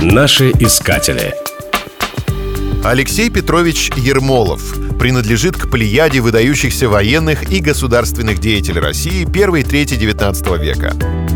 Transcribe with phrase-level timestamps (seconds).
[0.00, 1.34] Наши искатели.
[2.84, 4.62] Алексей Петрович Ермолов
[4.96, 10.94] принадлежит к плеяде выдающихся военных и государственных деятелей России первой трети XIX века.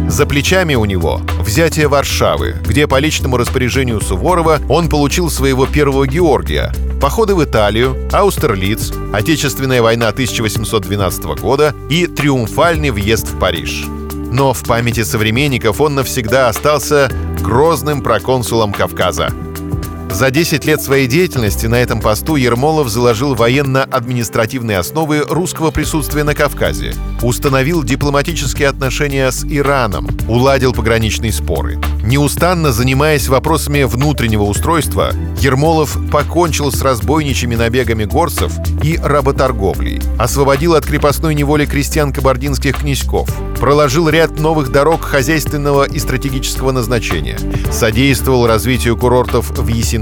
[0.09, 6.07] За плечами у него взятие Варшавы, где по личному распоряжению Суворова он получил своего первого
[6.07, 13.87] Георгия, походы в Италию, Аустерлиц, Отечественная война 1812 года и триумфальный въезд в Париж.
[14.33, 17.11] Но в памяти современников он навсегда остался
[17.43, 19.29] грозным проконсулом Кавказа–
[20.13, 26.35] за 10 лет своей деятельности на этом посту Ермолов заложил военно-административные основы русского присутствия на
[26.35, 31.79] Кавказе, установил дипломатические отношения с Ираном, уладил пограничные споры.
[32.05, 40.85] Неустанно занимаясь вопросами внутреннего устройства, Ермолов покончил с разбойничьими набегами горцев и работорговлей, освободил от
[40.85, 47.39] крепостной неволи крестьян кабардинских князьков, проложил ряд новых дорог хозяйственного и стратегического назначения,
[47.71, 50.02] содействовал развитию курортов в Есентуках,